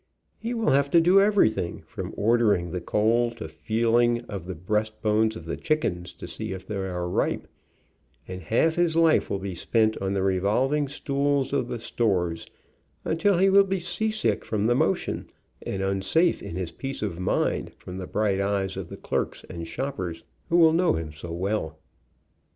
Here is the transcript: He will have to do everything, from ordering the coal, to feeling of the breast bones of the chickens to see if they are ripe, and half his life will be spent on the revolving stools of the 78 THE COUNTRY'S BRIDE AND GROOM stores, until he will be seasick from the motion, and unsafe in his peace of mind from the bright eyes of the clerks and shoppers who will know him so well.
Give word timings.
He 0.39 0.55
will 0.55 0.71
have 0.71 0.89
to 0.89 0.99
do 0.99 1.21
everything, 1.21 1.83
from 1.85 2.11
ordering 2.17 2.71
the 2.71 2.81
coal, 2.81 3.29
to 3.35 3.47
feeling 3.47 4.21
of 4.25 4.47
the 4.47 4.55
breast 4.55 4.99
bones 5.03 5.35
of 5.35 5.45
the 5.45 5.55
chickens 5.55 6.11
to 6.13 6.27
see 6.27 6.53
if 6.53 6.65
they 6.65 6.77
are 6.77 7.07
ripe, 7.07 7.47
and 8.27 8.41
half 8.41 8.73
his 8.73 8.95
life 8.95 9.29
will 9.29 9.37
be 9.37 9.53
spent 9.53 9.95
on 10.01 10.13
the 10.13 10.23
revolving 10.23 10.87
stools 10.87 11.53
of 11.53 11.67
the 11.67 11.77
78 11.77 11.77
THE 11.77 11.77
COUNTRY'S 11.77 11.99
BRIDE 11.99 12.41
AND 12.41 12.49
GROOM 12.49 12.65
stores, 12.65 13.13
until 13.13 13.37
he 13.43 13.49
will 13.51 13.63
be 13.63 13.79
seasick 13.79 14.43
from 14.43 14.65
the 14.65 14.73
motion, 14.75 15.29
and 15.61 15.83
unsafe 15.83 16.41
in 16.41 16.55
his 16.55 16.71
peace 16.71 17.03
of 17.03 17.19
mind 17.19 17.71
from 17.75 17.97
the 17.99 18.07
bright 18.07 18.41
eyes 18.41 18.75
of 18.75 18.89
the 18.89 18.97
clerks 18.97 19.45
and 19.51 19.67
shoppers 19.67 20.23
who 20.49 20.57
will 20.57 20.73
know 20.73 20.93
him 20.93 21.11
so 21.13 21.31
well. 21.31 21.77